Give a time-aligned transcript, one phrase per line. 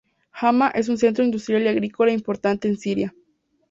[0.31, 3.13] Hama es un centro industrial y agrícola importante en Siria.